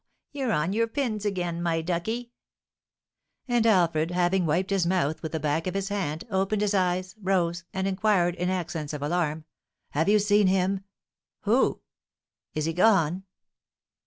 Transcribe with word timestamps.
you're 0.31 0.51
on 0.51 0.73
your 0.73 0.87
pins 0.87 1.25
again, 1.25 1.61
my 1.61 1.79
ducky!" 1.79 2.31
And 3.47 3.67
Alfred, 3.67 4.09
having 4.09 4.47
wiped 4.47 4.71
his 4.71 4.87
mouth 4.87 5.21
with 5.21 5.31
the 5.31 5.39
back 5.39 5.67
of 5.67 5.75
his 5.75 5.89
hand, 5.89 6.23
opened 6.31 6.63
his 6.63 6.73
eyes, 6.73 7.13
rose, 7.21 7.65
and 7.71 7.87
inquired, 7.87 8.33
in 8.33 8.49
accents 8.49 8.93
of 8.93 9.03
alarm: 9.03 9.45
"Have 9.91 10.09
you 10.09 10.17
seen 10.17 10.47
him?" 10.47 10.83
"Who?" 11.41 11.81
"Is 12.55 12.65
he 12.65 12.73
gone?" 12.73 13.25